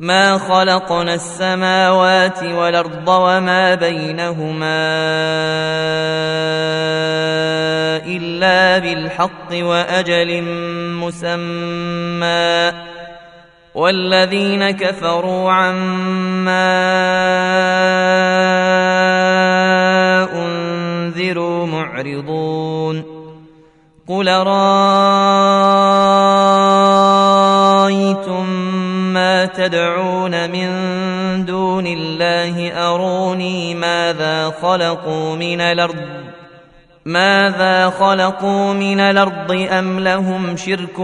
[0.00, 4.80] ما خلقنا السماوات والأرض وما بينهما
[8.06, 10.42] إلا بالحق وأجل
[10.96, 12.72] مسمى.
[13.74, 16.70] والذين كفروا عما
[20.32, 23.20] أنذروا معرضون.
[24.08, 24.80] قل رايتم
[29.46, 30.70] تدعون من
[31.44, 36.04] دون الله أروني ماذا خلقوا من الأرض؟
[37.04, 40.96] ماذا خلقوا من الأرض أم لهم شرك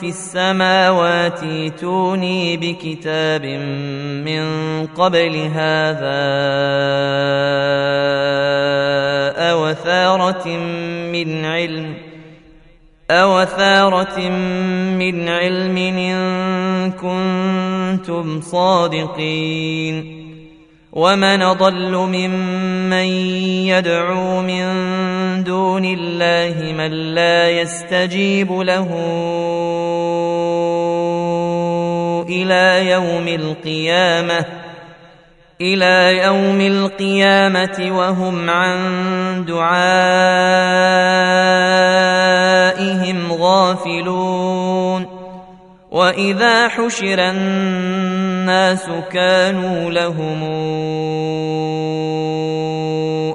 [0.00, 3.44] في السماوات؟ ائتوني بكتاب
[4.24, 4.42] من
[4.86, 6.20] قبل هذا
[9.50, 10.48] أو ثارة
[11.12, 12.09] من علم.
[13.10, 14.28] أو ثارة
[14.98, 20.20] من علم إن كنتم صادقين.
[20.92, 23.06] ومن أضل ممن
[23.70, 24.64] يدعو من
[25.44, 28.88] دون الله من لا يستجيب له
[32.28, 34.46] إلى يوم القيامة
[35.60, 40.80] إلى يوم القيامة وهم عن دعائهم
[43.30, 45.06] غافلون
[45.90, 50.42] وإذا حشر الناس كانوا لهم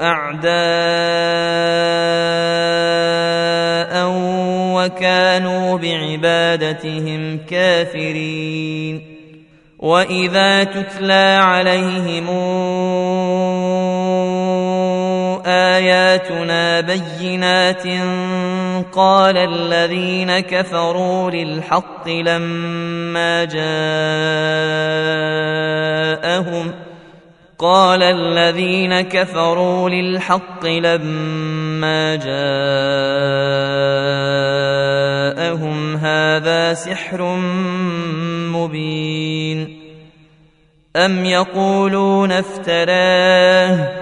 [0.00, 0.52] أعداء
[4.74, 9.12] وكانوا بعبادتهم كافرين
[9.78, 12.28] واذا تتلى عليهم
[15.46, 17.86] اياتنا بينات
[18.82, 23.92] قال الذين كفروا للحق لما جاءهم
[27.58, 32.32] قال الذين كفروا للحق لما جاءهم
[35.96, 37.36] هذا سحر
[38.52, 39.78] مبين
[40.96, 44.01] أم يقولون افتراه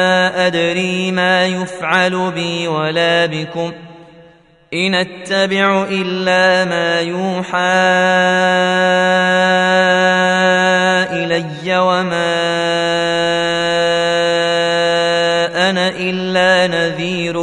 [0.51, 3.71] أدري ما يفعل بي ولا بكم.
[4.73, 7.57] إن أتبع إلا ما يوحى
[11.23, 12.31] إلي وما
[15.69, 17.39] أنا إلا نذير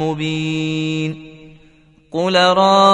[0.00, 1.34] مبين.
[2.12, 2.93] قل رايتم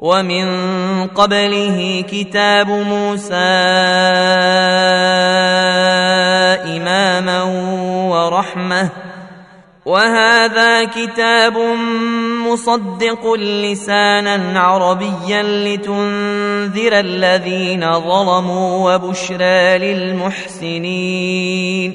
[0.00, 0.46] ومن
[1.06, 3.34] قبله كتاب موسى
[6.76, 7.42] إماما
[8.08, 8.88] ورحمة.
[9.86, 11.58] وهذا كتاب
[12.48, 21.94] مصدق لسانا عربيا لتنذر الذين ظلموا وبشرى للمحسنين.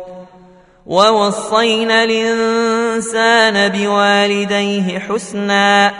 [0.85, 5.91] ووصينا الإنسان بوالديه حسنا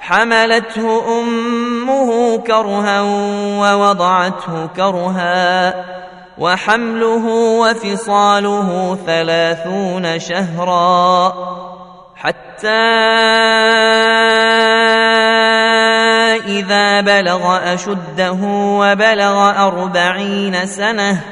[0.00, 3.00] حملته أمه كرها
[3.60, 5.74] ووضعته كرها
[6.38, 7.26] وحمله
[7.60, 11.32] وفصاله ثلاثون شهرا
[12.16, 12.68] حتى
[16.46, 18.38] إذا بلغ أشده
[18.80, 21.31] وبلغ أربعين سنة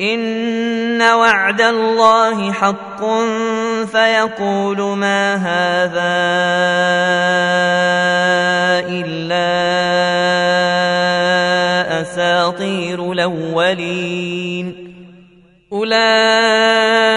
[0.00, 3.00] إن وعد الله حق
[3.92, 6.16] فيقول ما هذا
[8.88, 9.56] إلا
[12.00, 14.94] أساطير الأولين.
[15.72, 17.16] أولئك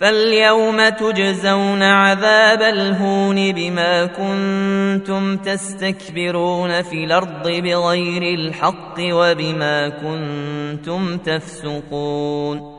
[0.00, 12.74] فاليوم تجزون عذاب الهون بما كنتم تستكبرون في الأرض بغير الحق وبما كنتم تفسقون.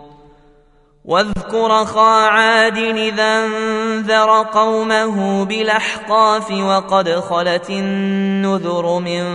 [1.06, 9.26] واذكر خا عاد إذا انذر قومه بالأحقاف وقد خلت النذر من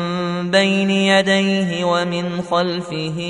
[0.50, 3.20] بين يديه ومن خلفه.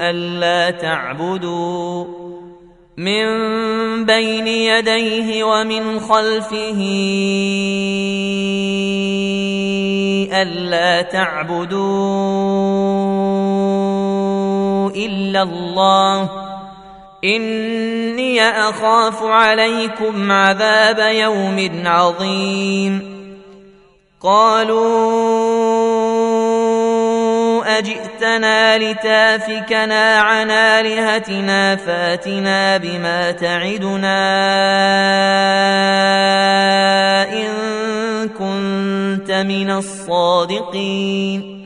[0.00, 2.04] ألا تعبدوا
[2.96, 3.24] من
[4.04, 6.80] بين يديه ومن خلفه
[10.32, 11.80] ألا تعبدوا
[14.90, 16.30] إلا الله.
[17.24, 23.20] إني أخاف عليكم عذاب يوم عظيم.
[24.22, 25.39] قالوا
[27.66, 34.20] أجئتنا لتافكنا عن آلهتنا فاتنا بما تعدنا
[37.32, 37.48] إن
[38.28, 41.60] كنت من الصادقين.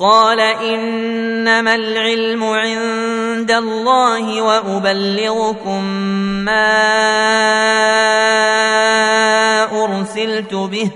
[0.00, 5.84] قال إنما العلم عند الله وأبلغكم
[6.44, 6.70] ما
[9.84, 10.90] أرسلت به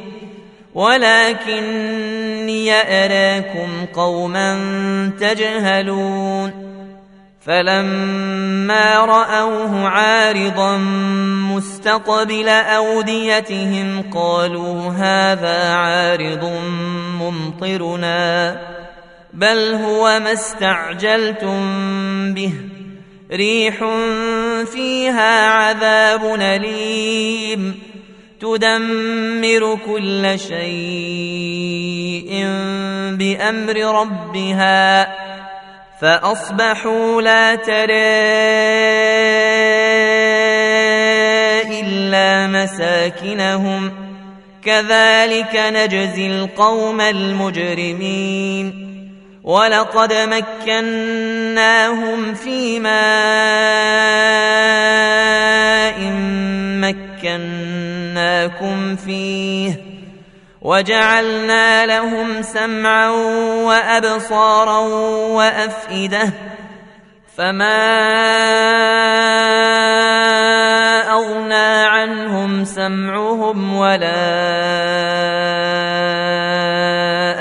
[0.75, 4.61] ولكني أراكم قوما
[5.21, 6.65] تجهلون.
[7.47, 10.77] فلما رأوه عارضا
[11.55, 16.45] مستقبل أوديتهم قالوا هذا عارض
[17.21, 18.57] ممطرنا
[19.33, 21.61] بل هو ما استعجلتم
[22.35, 22.53] به.
[23.33, 23.75] ريح
[24.73, 27.94] فيها عذاب أليم.
[28.45, 32.31] تدمر كل شيء
[33.17, 35.15] بأمر ربها
[36.01, 38.15] فأصبحوا لا ترى
[41.81, 43.93] إلا مساكنهم
[44.65, 48.85] كذلك نجزي القوم المجرمين
[49.45, 50.13] ولقد
[50.67, 51.55] مكناهم
[52.35, 52.95] في ماء
[58.35, 59.77] مكناكم فيه
[60.63, 63.09] وجعلنا لهم سمعا
[63.65, 64.79] وابصارا
[65.29, 66.33] وافئده
[67.37, 67.85] فما
[71.13, 74.15] اغنى عنهم سمعهم ولا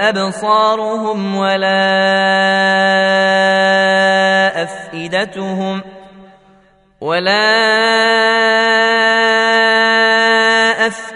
[0.09, 1.83] ابصارهم ولا
[4.63, 5.72] افئدتهم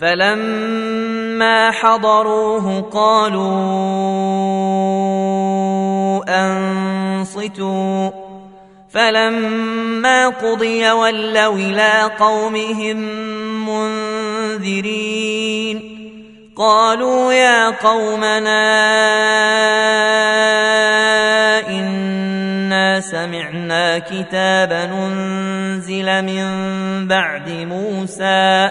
[0.00, 3.48] فلما حضروه قالوا
[6.28, 8.10] أنصتوا
[8.90, 12.96] فلما قضي ولوا إلى قومهم
[14.58, 15.98] منذرين
[16.56, 18.68] قالوا يا قومنا
[21.68, 26.48] إنا سمعنا كتابا أنزل من
[27.08, 28.70] بعد موسى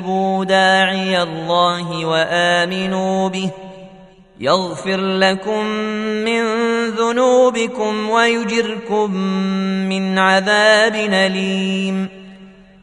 [0.00, 3.50] اجيبوا داعي الله وآمنوا به.
[4.40, 5.66] يغفر لكم
[6.24, 6.42] من
[6.90, 9.14] ذنوبكم ويجركم
[9.88, 12.08] من عذاب أليم.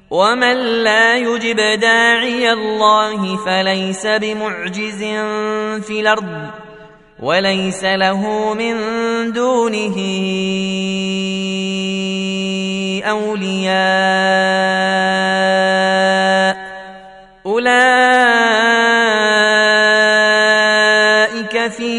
[0.09, 5.00] ومن لا يجب داعي الله فليس بمعجز
[5.88, 6.47] في الأرض
[7.19, 8.75] وليس له من
[9.33, 9.97] دونه
[13.09, 15.26] أولياء.